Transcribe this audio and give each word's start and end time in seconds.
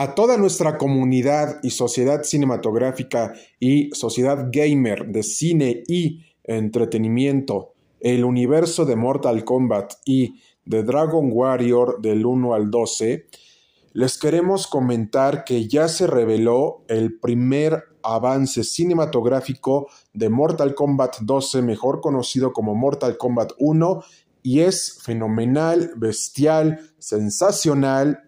A 0.00 0.14
toda 0.14 0.38
nuestra 0.38 0.78
comunidad 0.78 1.58
y 1.62 1.68
sociedad 1.68 2.22
cinematográfica 2.22 3.34
y 3.58 3.90
sociedad 3.90 4.48
gamer 4.50 5.04
de 5.08 5.22
cine 5.22 5.84
y 5.86 6.24
entretenimiento, 6.42 7.74
el 8.00 8.24
universo 8.24 8.86
de 8.86 8.96
Mortal 8.96 9.44
Kombat 9.44 9.92
y 10.06 10.40
de 10.64 10.84
Dragon 10.84 11.28
Warrior 11.30 12.00
del 12.00 12.24
1 12.24 12.54
al 12.54 12.70
12, 12.70 13.26
les 13.92 14.16
queremos 14.16 14.66
comentar 14.66 15.44
que 15.44 15.68
ya 15.68 15.86
se 15.86 16.06
reveló 16.06 16.82
el 16.88 17.18
primer 17.18 17.84
avance 18.02 18.64
cinematográfico 18.64 19.88
de 20.14 20.30
Mortal 20.30 20.74
Kombat 20.74 21.18
12, 21.20 21.60
mejor 21.60 22.00
conocido 22.00 22.54
como 22.54 22.74
Mortal 22.74 23.18
Kombat 23.18 23.52
1, 23.58 24.02
y 24.42 24.60
es 24.60 24.98
fenomenal, 25.02 25.92
bestial, 25.98 26.80
sensacional 26.98 28.22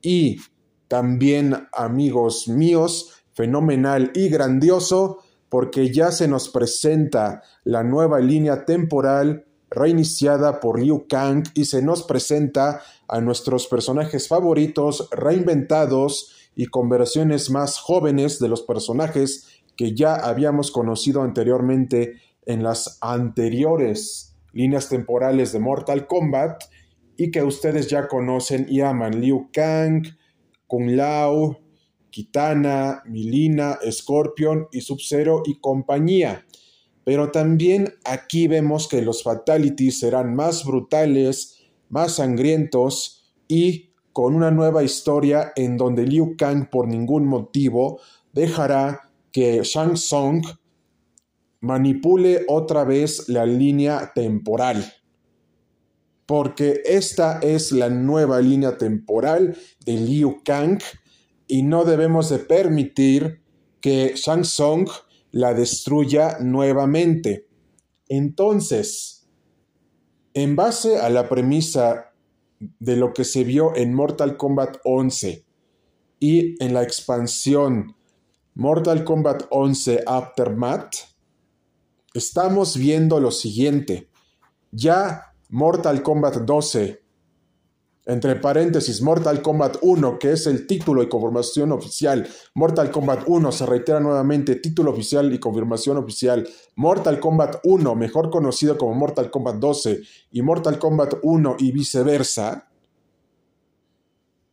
y 0.00 0.38
también, 0.88 1.68
amigos 1.72 2.48
míos, 2.48 3.14
fenomenal 3.32 4.10
y 4.14 4.28
grandioso 4.28 5.18
porque 5.48 5.92
ya 5.92 6.10
se 6.10 6.28
nos 6.28 6.48
presenta 6.48 7.42
la 7.64 7.82
nueva 7.82 8.20
línea 8.20 8.64
temporal 8.64 9.46
reiniciada 9.70 10.60
por 10.60 10.80
Liu 10.80 11.06
Kang 11.08 11.44
y 11.54 11.66
se 11.66 11.82
nos 11.82 12.02
presenta 12.02 12.82
a 13.06 13.20
nuestros 13.20 13.66
personajes 13.66 14.28
favoritos 14.28 15.08
reinventados 15.10 16.34
y 16.56 16.66
con 16.66 16.88
versiones 16.88 17.50
más 17.50 17.78
jóvenes 17.78 18.38
de 18.40 18.48
los 18.48 18.62
personajes 18.62 19.46
que 19.76 19.94
ya 19.94 20.14
habíamos 20.14 20.70
conocido 20.70 21.22
anteriormente 21.22 22.14
en 22.46 22.62
las 22.62 22.98
anteriores 23.00 24.36
líneas 24.52 24.88
temporales 24.88 25.52
de 25.52 25.60
Mortal 25.60 26.06
Kombat 26.06 26.64
y 27.16 27.30
que 27.30 27.42
ustedes 27.42 27.88
ya 27.88 28.08
conocen 28.08 28.66
y 28.68 28.80
aman. 28.80 29.20
Liu 29.20 29.50
Kang, 29.52 30.02
Kung 30.68 30.94
Lao, 30.94 31.58
Kitana, 32.10 33.02
Milina, 33.06 33.78
Scorpion 33.90 34.68
y 34.70 34.80
Sub-Zero 34.80 35.42
y 35.44 35.58
compañía. 35.58 36.46
Pero 37.04 37.30
también 37.32 37.94
aquí 38.04 38.46
vemos 38.46 38.86
que 38.86 39.02
los 39.02 39.22
fatalities 39.24 39.98
serán 39.98 40.34
más 40.34 40.64
brutales, 40.64 41.56
más 41.88 42.16
sangrientos 42.16 43.32
y 43.48 43.92
con 44.12 44.34
una 44.34 44.50
nueva 44.50 44.82
historia 44.82 45.52
en 45.56 45.76
donde 45.76 46.06
Liu 46.06 46.36
Kang 46.36 46.68
por 46.70 46.86
ningún 46.86 47.26
motivo 47.26 48.00
dejará 48.32 49.10
que 49.32 49.62
Shang 49.62 49.94
Tsung 49.94 50.44
manipule 51.60 52.44
otra 52.48 52.84
vez 52.84 53.28
la 53.28 53.46
línea 53.46 54.12
temporal. 54.14 54.84
Porque 56.28 56.82
esta 56.84 57.38
es 57.38 57.72
la 57.72 57.88
nueva 57.88 58.42
línea 58.42 58.76
temporal 58.76 59.56
de 59.86 59.92
Liu 59.94 60.42
Kang 60.44 60.78
y 61.46 61.62
no 61.62 61.86
debemos 61.86 62.28
de 62.28 62.38
permitir 62.38 63.40
que 63.80 64.12
Shang 64.14 64.42
Tsung 64.42 64.90
la 65.30 65.54
destruya 65.54 66.36
nuevamente. 66.40 67.48
Entonces, 68.08 69.26
en 70.34 70.54
base 70.54 70.98
a 70.98 71.08
la 71.08 71.30
premisa 71.30 72.12
de 72.60 72.96
lo 72.96 73.14
que 73.14 73.24
se 73.24 73.42
vio 73.42 73.74
en 73.74 73.94
Mortal 73.94 74.36
Kombat 74.36 74.76
11 74.84 75.46
y 76.20 76.62
en 76.62 76.74
la 76.74 76.82
expansión 76.82 77.96
Mortal 78.54 79.02
Kombat 79.02 79.44
11 79.48 80.02
Aftermath, 80.06 80.94
estamos 82.12 82.76
viendo 82.76 83.18
lo 83.18 83.30
siguiente. 83.30 84.10
Ya 84.72 85.27
Mortal 85.48 86.02
Kombat 86.02 86.36
12 86.38 87.08
entre 88.08 88.36
paréntesis, 88.36 89.02
Mortal 89.02 89.42
Kombat 89.42 89.76
1, 89.82 90.18
que 90.18 90.32
es 90.32 90.46
el 90.46 90.66
título 90.66 91.02
y 91.02 91.10
confirmación 91.10 91.72
oficial. 91.72 92.26
Mortal 92.54 92.90
Kombat 92.90 93.24
1 93.26 93.52
se 93.52 93.66
reitera 93.66 94.00
nuevamente, 94.00 94.56
título 94.56 94.92
oficial 94.92 95.30
y 95.32 95.38
confirmación 95.38 95.98
oficial. 95.98 96.48
Mortal 96.74 97.20
Kombat 97.20 97.56
1, 97.64 97.94
mejor 97.96 98.30
conocido 98.30 98.78
como 98.78 98.94
Mortal 98.94 99.30
Kombat 99.30 99.56
12, 99.56 100.00
y 100.32 100.40
Mortal 100.40 100.78
Kombat 100.78 101.16
1 101.22 101.56
y 101.58 101.70
viceversa. 101.70 102.70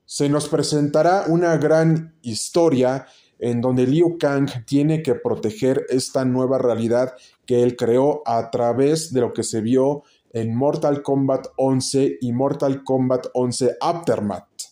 Se 0.04 0.28
nos 0.28 0.50
presentará 0.50 1.24
una 1.30 1.56
gran 1.56 2.18
historia 2.24 3.06
en 3.40 3.62
donde 3.62 3.88
Liu 3.88 4.18
Kang 4.18 4.50
tiene 4.66 5.02
que 5.02 5.16
proteger 5.16 5.86
esta 5.90 6.26
nueva 6.26 6.58
realidad 6.58 7.14
que 7.46 7.64
él 7.64 7.78
creó 7.78 8.22
a 8.26 8.52
través 8.52 9.14
de 9.14 9.22
lo 9.22 9.32
que 9.32 9.44
se 9.44 9.62
vio 9.62 10.04
en 10.36 10.54
Mortal 10.54 11.02
Kombat 11.02 11.48
11 11.56 12.18
y 12.20 12.34
Mortal 12.34 12.84
Kombat 12.84 13.28
11 13.34 13.78
Aftermath. 13.80 14.64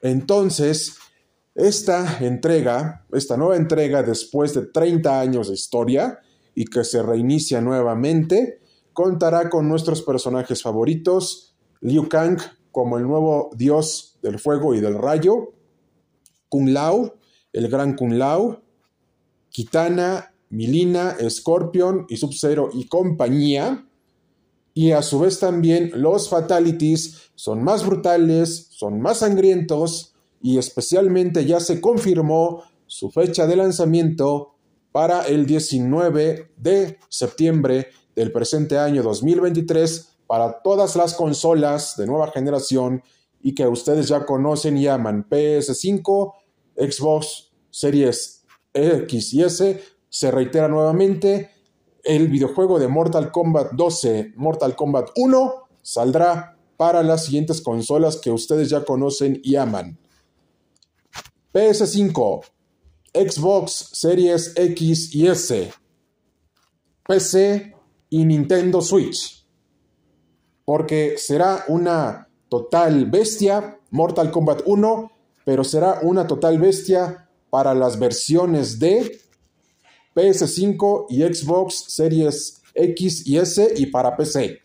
Entonces, 0.00 0.96
esta 1.56 2.18
entrega, 2.24 3.04
esta 3.10 3.36
nueva 3.36 3.56
entrega 3.56 4.04
después 4.04 4.54
de 4.54 4.66
30 4.66 5.20
años 5.20 5.48
de 5.48 5.54
historia 5.54 6.20
y 6.54 6.66
que 6.66 6.84
se 6.84 7.02
reinicia 7.02 7.60
nuevamente, 7.60 8.60
contará 8.92 9.50
con 9.50 9.68
nuestros 9.68 10.02
personajes 10.02 10.62
favoritos, 10.62 11.56
Liu 11.80 12.08
Kang 12.08 12.38
como 12.70 12.98
el 12.98 13.02
nuevo 13.02 13.50
dios 13.56 14.20
del 14.22 14.38
fuego 14.38 14.76
y 14.76 14.80
del 14.80 14.94
rayo, 14.94 15.54
Kung 16.48 16.68
Lao, 16.68 17.16
el 17.52 17.66
gran 17.68 17.96
Kung 17.96 18.12
Lao, 18.12 18.62
Kitana, 19.50 20.32
Milina, 20.50 21.16
Scorpion 21.28 22.06
y 22.08 22.16
Sub-Zero 22.16 22.70
y 22.72 22.86
compañía, 22.86 23.87
y 24.78 24.92
a 24.92 25.02
su 25.02 25.18
vez 25.18 25.40
también 25.40 25.90
los 25.92 26.28
fatalities 26.28 27.32
son 27.34 27.64
más 27.64 27.84
brutales, 27.84 28.68
son 28.70 29.00
más 29.00 29.18
sangrientos 29.18 30.14
y 30.40 30.56
especialmente 30.56 31.44
ya 31.44 31.58
se 31.58 31.80
confirmó 31.80 32.62
su 32.86 33.10
fecha 33.10 33.48
de 33.48 33.56
lanzamiento 33.56 34.54
para 34.92 35.26
el 35.26 35.46
19 35.46 36.52
de 36.56 36.96
septiembre 37.08 37.88
del 38.14 38.30
presente 38.30 38.78
año 38.78 39.02
2023 39.02 40.10
para 40.28 40.62
todas 40.62 40.94
las 40.94 41.14
consolas 41.14 41.96
de 41.96 42.06
nueva 42.06 42.30
generación 42.30 43.02
y 43.42 43.56
que 43.56 43.66
ustedes 43.66 44.06
ya 44.06 44.24
conocen 44.24 44.76
y 44.76 44.84
llaman 44.84 45.28
PS5, 45.28 46.34
Xbox 46.76 47.50
Series 47.68 48.44
X 48.72 49.34
y 49.34 49.42
S. 49.42 49.82
Se 50.08 50.30
reitera 50.30 50.68
nuevamente, 50.68 51.50
el 52.08 52.28
videojuego 52.28 52.78
de 52.78 52.88
Mortal 52.88 53.30
Kombat 53.30 53.72
12, 53.72 54.32
Mortal 54.36 54.74
Kombat 54.74 55.10
1, 55.14 55.54
saldrá 55.82 56.56
para 56.78 57.02
las 57.02 57.26
siguientes 57.26 57.60
consolas 57.60 58.16
que 58.16 58.30
ustedes 58.30 58.70
ya 58.70 58.82
conocen 58.82 59.38
y 59.44 59.56
aman. 59.56 59.98
PS5, 61.52 62.46
Xbox 63.12 63.90
Series 63.92 64.54
X 64.56 65.14
y 65.14 65.26
S, 65.26 65.70
PC 67.06 67.74
y 68.08 68.24
Nintendo 68.24 68.80
Switch. 68.80 69.46
Porque 70.64 71.16
será 71.18 71.66
una 71.68 72.30
total 72.48 73.04
bestia 73.04 73.80
Mortal 73.90 74.30
Kombat 74.30 74.62
1, 74.64 75.12
pero 75.44 75.62
será 75.62 75.98
una 76.02 76.26
total 76.26 76.58
bestia 76.58 77.28
para 77.50 77.74
las 77.74 77.98
versiones 77.98 78.78
de 78.78 79.27
PS5 80.14 81.06
y 81.08 81.22
Xbox 81.22 81.84
Series 81.88 82.62
X 82.74 83.26
y 83.26 83.38
S 83.38 83.74
y 83.76 83.86
para 83.86 84.16
PC. 84.16 84.60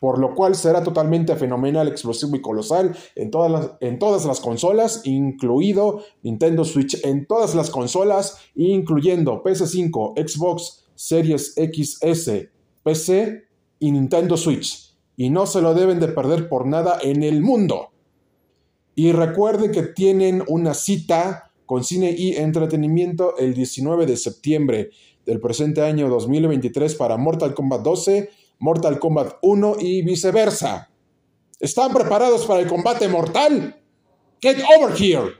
Por 0.00 0.18
lo 0.18 0.34
cual 0.34 0.54
será 0.54 0.82
totalmente 0.82 1.36
fenomenal, 1.36 1.86
explosivo 1.86 2.34
y 2.34 2.40
colosal 2.40 2.96
en 3.14 3.30
todas 3.30 3.50
las, 3.50 3.72
en 3.80 3.98
todas 3.98 4.24
las 4.24 4.40
consolas, 4.40 5.02
incluido 5.04 6.02
Nintendo 6.22 6.64
Switch 6.64 7.04
en 7.04 7.26
todas 7.26 7.54
las 7.54 7.68
consolas, 7.68 8.38
incluyendo 8.54 9.42
PS5, 9.42 10.14
Xbox 10.26 10.86
Series 10.94 11.54
XS, 11.54 12.48
PC 12.82 13.44
y 13.78 13.92
Nintendo 13.92 14.38
Switch. 14.38 14.94
Y 15.16 15.28
no 15.28 15.46
se 15.46 15.60
lo 15.60 15.74
deben 15.74 16.00
de 16.00 16.08
perder 16.08 16.48
por 16.48 16.66
nada 16.66 16.98
en 17.02 17.22
el 17.22 17.42
mundo. 17.42 17.90
Y 18.94 19.12
recuerden 19.12 19.70
que 19.70 19.82
tienen 19.82 20.42
una 20.48 20.72
cita 20.72 21.49
con 21.70 21.84
cine 21.84 22.10
y 22.10 22.34
entretenimiento 22.34 23.36
el 23.38 23.54
19 23.54 24.04
de 24.04 24.16
septiembre 24.16 24.90
del 25.24 25.38
presente 25.38 25.82
año 25.82 26.08
2023 26.08 26.96
para 26.96 27.16
Mortal 27.16 27.54
Kombat 27.54 27.82
12, 27.82 28.28
Mortal 28.58 28.98
Kombat 28.98 29.34
1 29.40 29.76
y 29.78 30.02
viceversa. 30.02 30.90
¿Están 31.60 31.92
preparados 31.92 32.44
para 32.44 32.58
el 32.58 32.66
combate 32.66 33.06
mortal? 33.06 33.80
Get 34.42 34.56
over 34.76 35.00
here. 35.00 35.30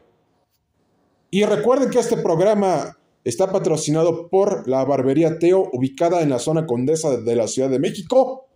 Y 1.33 1.43
recuerden 1.43 1.91
que 1.91 1.99
este 1.99 2.17
programa 2.19 2.97
está 3.25 3.51
patrocinado 3.51 4.29
por 4.29 4.69
la 4.69 4.85
Barbería 4.85 5.37
Teo, 5.41 5.69
ubicada 5.73 6.23
en 6.23 6.31
la 6.31 6.39
zona 6.39 6.65
condesa 6.65 7.17
de 7.17 7.35
la 7.35 7.49
Ciudad 7.49 7.71
de 7.71 7.81
México, 7.81 8.47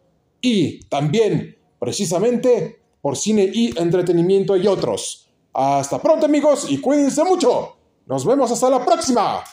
y 0.40 0.84
también, 0.84 1.56
precisamente, 1.80 2.78
por 3.00 3.16
cine 3.16 3.50
y 3.52 3.76
entretenimiento 3.76 4.56
y 4.56 4.68
otros. 4.68 5.33
Hasta 5.54 6.00
pronto 6.00 6.26
amigos 6.26 6.66
y 6.68 6.80
cuídense 6.80 7.22
mucho. 7.22 7.76
Nos 8.06 8.26
vemos 8.26 8.50
hasta 8.50 8.68
la 8.68 8.84
próxima. 8.84 9.44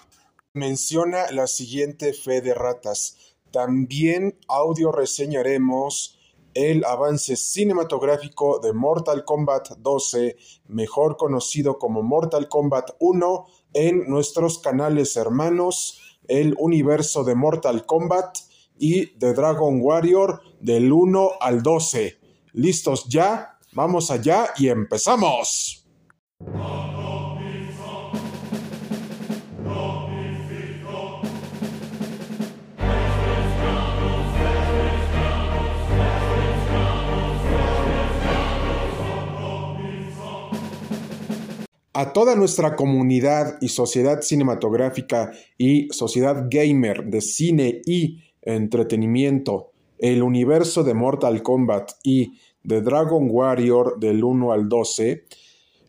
Menciona 0.53 1.29
la 1.29 1.45
siguiente 1.45 2.13
fe 2.13 2.41
de 2.41 2.55
ratas. 2.55 3.17
También 3.51 4.39
audio 4.47 4.91
reseñaremos 4.91 6.17
el 6.55 6.83
avance 6.85 7.35
cinematográfico 7.35 8.57
de 8.57 8.73
Mortal 8.73 9.23
Kombat 9.25 9.77
12, 9.77 10.37
mejor 10.69 11.17
conocido 11.17 11.77
como 11.77 12.01
Mortal 12.01 12.49
Kombat 12.49 12.89
1, 12.99 13.45
en 13.75 14.09
nuestros 14.09 14.57
canales 14.57 15.15
hermanos, 15.15 16.01
el 16.27 16.55
universo 16.57 17.23
de 17.23 17.35
Mortal 17.35 17.85
Kombat 17.85 18.39
y 18.79 19.17
de 19.19 19.35
Dragon 19.35 19.79
Warrior 19.79 20.41
del 20.59 20.91
1 20.91 21.33
al 21.39 21.61
12. 21.61 22.17
¿Listos 22.53 23.05
ya? 23.07 23.59
Vamos 23.73 24.09
allá 24.09 24.51
y 24.57 24.67
empezamos. 24.67 25.80
A 42.01 42.13
toda 42.13 42.35
nuestra 42.35 42.75
comunidad 42.75 43.59
y 43.61 43.67
sociedad 43.67 44.21
cinematográfica 44.21 45.33
y 45.55 45.87
sociedad 45.91 46.47
gamer 46.49 47.05
de 47.05 47.21
cine 47.21 47.81
y 47.85 48.23
entretenimiento, 48.41 49.71
el 49.99 50.23
universo 50.23 50.83
de 50.83 50.95
Mortal 50.95 51.43
Kombat 51.43 51.91
y 52.03 52.39
de 52.63 52.81
Dragon 52.81 53.27
Warrior 53.29 53.99
del 53.99 54.23
1 54.23 54.51
al 54.51 54.67
12, 54.67 55.25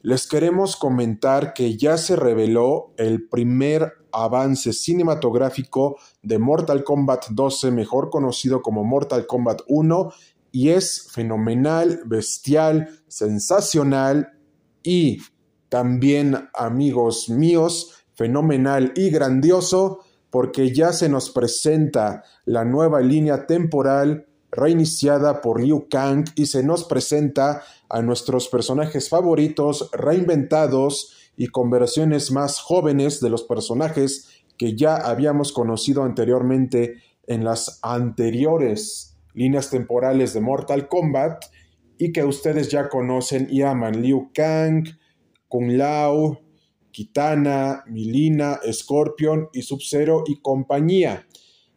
les 0.02 0.26
queremos 0.26 0.76
comentar 0.76 1.54
que 1.54 1.76
ya 1.76 1.96
se 1.96 2.16
reveló 2.16 2.93
el 2.96 3.28
primer 3.28 3.93
avance 4.10 4.72
cinematográfico 4.72 5.96
de 6.22 6.38
Mortal 6.38 6.82
Kombat 6.84 7.28
12, 7.31 7.70
mejor 7.70 8.10
conocido 8.10 8.62
como 8.62 8.84
Mortal 8.84 9.26
Kombat 9.26 9.60
1, 9.69 10.12
y 10.50 10.70
es 10.70 11.08
fenomenal, 11.10 12.02
bestial, 12.04 12.88
sensacional 13.06 14.32
y 14.82 15.22
también, 15.69 16.48
amigos 16.52 17.31
míos, 17.31 18.05
fenomenal 18.14 18.93
y 18.96 19.08
grandioso, 19.10 20.00
porque 20.31 20.75
ya 20.75 20.93
se 20.93 21.08
nos 21.08 21.31
presenta 21.31 22.25
la 22.44 22.64
nueva 22.64 23.00
línea 23.00 23.46
temporal 23.46 24.26
reiniciada 24.52 25.40
por 25.40 25.60
Liu 25.60 25.88
Kang 25.88 26.26
y 26.37 26.46
se 26.46 26.62
nos 26.62 26.84
presenta 26.84 27.62
a 27.88 28.02
nuestros 28.02 28.49
personajes 28.49 29.08
favoritos 29.08 29.90
reinventados 29.93 31.16
y 31.37 31.46
con 31.49 31.70
versiones 31.70 32.31
más 32.31 32.60
jóvenes 32.60 33.20
de 33.20 33.31
los 33.31 33.43
personajes 33.44 34.44
que 34.58 34.76
ya 34.76 34.96
habíamos 34.96 35.52
conocido 35.52 36.04
anteriormente 36.04 36.99
en 37.26 37.44
las 37.44 37.81
anteriores 37.82 39.16
líneas 39.34 39.70
temporales 39.70 40.34
de 40.34 40.40
Mortal 40.40 40.87
Kombat 40.87 41.46
y 41.96 42.12
que 42.12 42.25
ustedes 42.25 42.69
ya 42.69 42.88
conocen 42.90 43.48
y 43.50 43.62
aman 43.62 44.02
Liu 44.02 44.31
Kang, 44.34 44.84
Kung 45.48 45.70
Lao, 45.70 46.40
Kitana, 46.90 47.84
Milina, 47.87 48.60
Scorpion 48.70 49.48
y 49.55 49.62
Sub-Zero 49.62 50.25
y 50.26 50.40
compañía. 50.40 51.26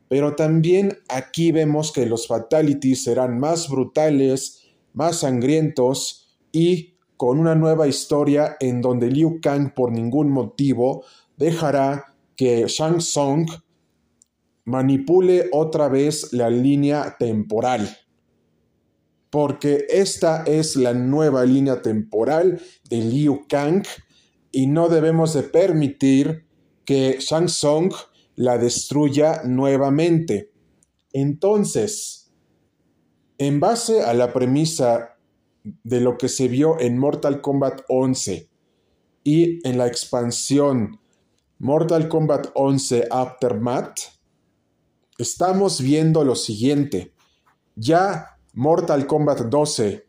Pero 0.07 0.36
también 0.36 0.98
aquí 1.10 1.52
vemos 1.52 1.92
que 1.92 2.06
los 2.06 2.28
fatalities 2.28 3.04
serán 3.04 3.40
más 3.40 3.69
brutales, 3.69 4.62
más 4.94 5.19
sangrientos 5.19 6.38
y 6.52 6.96
con 7.18 7.40
una 7.40 7.56
nueva 7.56 7.88
historia 7.88 8.57
en 8.60 8.81
donde 8.81 9.10
Liu 9.10 9.40
Kang 9.42 9.74
por 9.74 9.92
ningún 9.92 10.30
motivo 10.30 11.04
dejará 11.38 12.13
que 12.36 12.66
Shang 12.68 12.98
Tsung 12.98 13.50
manipule 14.66 15.50
otra 15.52 15.88
vez 15.88 16.34
la 16.34 16.50
línea 16.50 17.16
temporal. 17.18 17.98
Porque 19.30 19.86
esta 19.90 20.44
es 20.44 20.75
la 20.75 20.94
nueva 20.94 21.46
línea 21.46 21.81
temporal 21.81 22.62
de 22.90 22.98
Liu 22.98 23.46
Kang 23.48 23.84
y 24.52 24.68
no 24.68 24.88
debemos 24.88 25.34
de 25.34 25.44
permitir 25.44 26.46
que 26.86 27.18
Shang 27.19 27.48
Tsung 27.48 27.92
la 28.35 28.57
destruya 28.57 29.41
nuevamente. 29.43 30.51
Entonces, 31.13 32.33
en 33.37 33.59
base 33.59 34.03
a 34.03 34.13
la 34.13 34.33
premisa 34.33 35.17
de 35.83 36.01
lo 36.01 36.17
que 36.17 36.29
se 36.29 36.47
vio 36.47 36.79
en 36.79 36.97
Mortal 36.97 37.41
Kombat 37.41 37.81
11 37.87 38.49
y 39.23 39.67
en 39.67 39.77
la 39.77 39.87
expansión 39.87 40.99
Mortal 41.57 42.07
Kombat 42.07 42.47
11 42.53 43.07
Aftermath, 43.09 43.99
estamos 45.17 45.81
viendo 45.81 46.23
lo 46.23 46.35
siguiente. 46.35 47.13
Ya 47.75 48.37
Mortal 48.53 49.07
Kombat 49.07 49.41
12, 49.41 50.05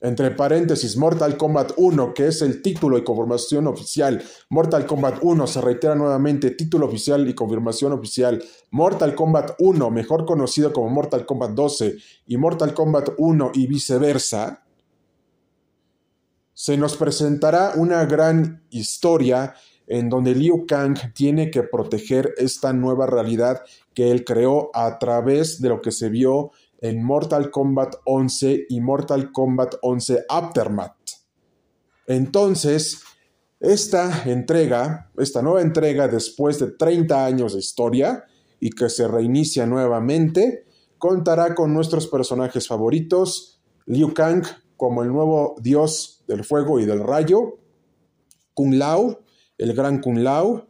entre 0.00 0.30
paréntesis, 0.30 0.96
Mortal 0.96 1.36
Kombat 1.36 1.72
1, 1.76 2.12
que 2.12 2.26
es 2.26 2.42
el 2.42 2.60
título 2.60 2.98
y 2.98 3.04
confirmación 3.04 3.66
oficial. 3.66 4.22
Mortal 4.50 4.86
Kombat 4.86 5.18
1 5.22 5.46
se 5.46 5.60
reitera 5.60 5.94
nuevamente, 5.94 6.50
título 6.50 6.86
oficial 6.86 7.26
y 7.28 7.34
confirmación 7.34 7.92
oficial. 7.92 8.42
Mortal 8.70 9.14
Kombat 9.14 9.52
1, 9.58 9.90
mejor 9.90 10.26
conocido 10.26 10.72
como 10.72 10.90
Mortal 10.90 11.24
Kombat 11.24 11.52
12, 11.52 11.96
y 12.26 12.36
Mortal 12.36 12.74
Kombat 12.74 13.10
1 13.16 13.52
y 13.54 13.66
viceversa. 13.66 14.62
Se 16.52 16.76
nos 16.76 16.96
presentará 16.96 17.72
una 17.76 18.04
gran 18.04 18.64
historia 18.70 19.54
en 19.86 20.08
donde 20.08 20.34
Liu 20.34 20.66
Kang 20.66 20.96
tiene 21.14 21.50
que 21.50 21.62
proteger 21.62 22.34
esta 22.38 22.72
nueva 22.72 23.06
realidad 23.06 23.62
que 23.94 24.10
él 24.10 24.24
creó 24.24 24.70
a 24.74 24.98
través 24.98 25.60
de 25.60 25.68
lo 25.68 25.80
que 25.80 25.92
se 25.92 26.08
vio 26.08 26.50
en 26.88 27.02
Mortal 27.02 27.50
Kombat 27.50 27.96
11 28.04 28.66
y 28.68 28.80
Mortal 28.80 29.32
Kombat 29.32 29.74
11 29.82 30.24
Aftermath. 30.28 30.96
Entonces, 32.06 33.02
esta 33.58 34.22
entrega, 34.30 35.10
esta 35.18 35.42
nueva 35.42 35.62
entrega 35.62 36.06
después 36.06 36.60
de 36.60 36.70
30 36.70 37.24
años 37.24 37.54
de 37.54 37.58
historia 37.58 38.24
y 38.60 38.70
que 38.70 38.88
se 38.88 39.08
reinicia 39.08 39.66
nuevamente, 39.66 40.66
contará 40.98 41.54
con 41.54 41.74
nuestros 41.74 42.06
personajes 42.06 42.68
favoritos, 42.68 43.60
Liu 43.86 44.14
Kang 44.14 44.44
como 44.76 45.02
el 45.02 45.08
nuevo 45.08 45.56
dios 45.60 46.22
del 46.28 46.44
fuego 46.44 46.78
y 46.78 46.84
del 46.84 47.00
rayo, 47.00 47.58
Kung 48.54 48.74
Lao, 48.74 49.20
el 49.58 49.74
gran 49.74 50.00
Kung 50.00 50.18
Lao, 50.18 50.68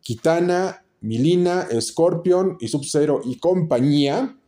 Kitana, 0.00 0.84
Milina, 1.00 1.68
Scorpion 1.80 2.56
y 2.60 2.68
Sub-Zero 2.68 3.22
y 3.24 3.38
compañía, 3.38 4.38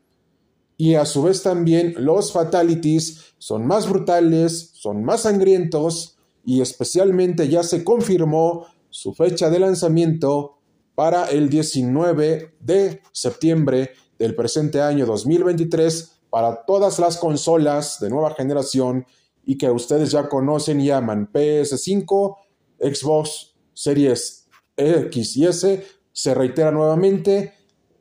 y 0.76 0.94
a 0.94 1.04
su 1.04 1.22
vez 1.22 1.42
también 1.42 1.94
los 1.98 2.32
fatalities 2.32 3.34
son 3.38 3.66
más 3.66 3.88
brutales, 3.88 4.70
son 4.74 5.04
más 5.04 5.22
sangrientos 5.22 6.16
y 6.44 6.60
especialmente 6.60 7.48
ya 7.48 7.62
se 7.62 7.84
confirmó 7.84 8.66
su 8.90 9.14
fecha 9.14 9.50
de 9.50 9.60
lanzamiento 9.60 10.58
para 10.94 11.26
el 11.26 11.48
19 11.48 12.54
de 12.60 13.02
septiembre 13.12 13.90
del 14.19 14.34
presente 14.34 14.81
año 14.81 15.06
2023 15.06 16.12
para 16.31 16.64
todas 16.64 16.98
las 16.98 17.16
consolas 17.16 18.00
de 18.00 18.10
nueva 18.10 18.34
generación 18.34 19.06
y 19.44 19.58
que 19.58 19.70
ustedes 19.70 20.10
ya 20.10 20.28
conocen 20.28 20.81
y 20.81 20.86
llaman 20.86 21.31
PS5, 21.32 22.36
Xbox 22.81 23.54
Series 23.72 24.48
X 24.76 25.36
y 25.36 25.46
S. 25.46 25.86
Se 26.12 26.34
reitera 26.34 26.70
nuevamente, 26.70 27.54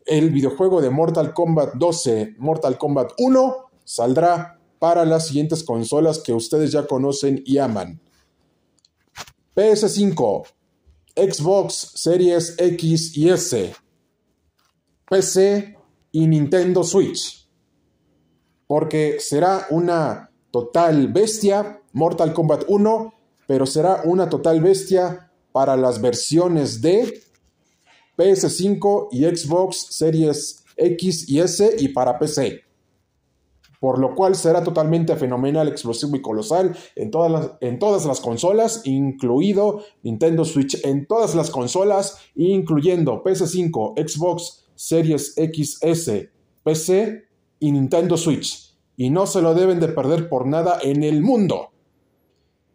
el 0.06 0.30
videojuego 0.30 0.82
de 0.82 0.90
Mortal 0.90 1.34
Kombat 1.34 1.76
12, 1.76 2.36
Mortal 2.38 2.78
Kombat 2.78 3.12
1, 3.18 3.56
saldrá 3.84 4.60
para 4.80 5.06
las 5.06 5.28
siguientes 5.28 5.64
consolas 5.64 6.20
que 6.20 6.34
ustedes 6.34 6.72
ya 6.72 6.86
conocen 6.86 7.42
y 7.46 7.58
aman. 7.58 8.02
PS5, 9.56 10.46
Xbox 11.16 11.92
Series 11.96 12.56
X 12.58 13.16
y 13.18 13.30
S, 13.30 13.76
PC 15.10 15.78
y 16.12 16.28
Nintendo 16.28 16.84
Switch. 16.84 17.48
Porque 18.68 19.18
será 19.20 19.68
una 19.70 20.32
total 20.52 21.08
bestia, 21.10 21.82
Mortal 21.94 22.34
Kombat 22.34 22.64
1, 22.68 23.14
pero 23.48 23.66
será 23.66 24.02
una 24.06 24.30
total 24.30 24.62
bestia 24.62 25.32
para 25.52 25.78
las 25.78 26.02
versiones 26.02 26.82
de 26.82 27.22
PS5 28.17 29.10
y 29.12 29.25
Xbox 29.25 29.88
Series 29.89 30.63
X 30.75 31.29
y 31.29 31.39
S 31.39 31.75
y 31.79 31.89
para 31.89 32.17
PC. 32.20 32.62
Por 33.79 34.00
lo 34.00 34.15
cual 34.15 34.36
será 34.36 34.63
totalmente 34.63 35.15
fenomenal, 35.17 35.67
explosivo 35.67 36.15
y 36.15 36.22
colosal 36.22 36.75
en 36.96 37.12
todas 37.12 37.32
las, 37.32 37.51
en 37.60 37.79
todas 37.79 38.05
las 38.05 38.22
consolas, 38.22 38.82
incluido 38.86 39.82
Nintendo 40.03 40.46
Switch 40.46 40.79
en 40.86 41.05
todas 41.05 41.36
las 41.36 41.51
consolas, 41.51 42.17
incluyendo 42.36 43.22
PS5, 43.24 43.93
Xbox 44.10 44.63
Series 44.75 45.36
XS, 45.36 46.29
PC 46.63 47.25
y 47.60 47.72
Nintendo 47.74 48.15
Switch. 48.15 48.74
Y 48.96 49.10
no 49.10 49.27
se 49.27 49.41
lo 49.41 49.53
deben 49.53 49.79
de 49.82 49.89
perder 49.89 50.29
por 50.29 50.48
nada 50.48 50.79
en 50.82 51.03
el 51.03 51.22
mundo. 51.22 51.72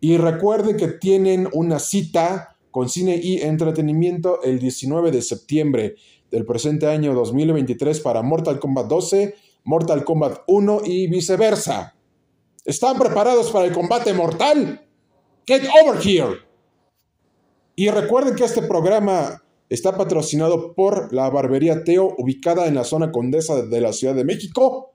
Y 0.00 0.16
recuerden 0.18 0.76
que 0.76 0.88
tienen 0.88 1.48
una 1.52 1.78
cita 1.78 2.57
con 2.78 2.88
cine 2.88 3.18
y 3.20 3.40
entretenimiento 3.40 4.40
el 4.44 4.60
19 4.60 5.10
de 5.10 5.20
septiembre 5.20 5.96
del 6.30 6.46
presente 6.46 6.86
año 6.86 7.12
2023 7.12 7.98
para 7.98 8.22
Mortal 8.22 8.60
Kombat 8.60 8.86
12, 8.86 9.34
Mortal 9.64 10.04
Kombat 10.04 10.42
1 10.46 10.82
y 10.84 11.08
viceversa. 11.08 11.96
¿Están 12.64 12.96
preparados 12.96 13.50
para 13.50 13.64
el 13.64 13.72
combate 13.72 14.14
mortal? 14.14 14.86
Get 15.44 15.62
over 15.82 16.00
here. 16.00 16.36
Y 17.74 17.90
recuerden 17.90 18.36
que 18.36 18.44
este 18.44 18.62
programa 18.62 19.42
está 19.68 19.96
patrocinado 19.96 20.72
por 20.74 21.12
la 21.12 21.28
barbería 21.30 21.82
Teo, 21.82 22.14
ubicada 22.16 22.68
en 22.68 22.76
la 22.76 22.84
zona 22.84 23.10
condesa 23.10 23.60
de 23.60 23.80
la 23.80 23.92
Ciudad 23.92 24.14
de 24.14 24.24
México, 24.24 24.92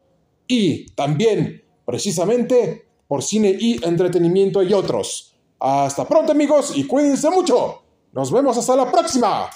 y 0.48 0.86
también, 0.94 1.66
precisamente, 1.86 2.86
por 3.10 3.24
cine 3.24 3.54
y 3.60 3.86
entretenimiento 3.86 4.64
y 4.64 4.72
otros. 4.72 5.33
Hasta 5.66 6.06
pronto 6.06 6.34
amigos 6.34 6.74
y 6.76 6.86
cuídense 6.86 7.30
mucho. 7.30 7.84
Nos 8.12 8.30
vemos 8.34 8.58
hasta 8.58 8.76
la 8.76 8.92
próxima. 8.92 9.50